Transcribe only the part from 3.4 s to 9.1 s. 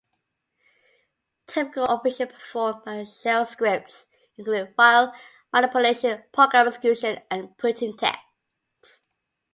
scripts include file manipulation, program execution, and printing text.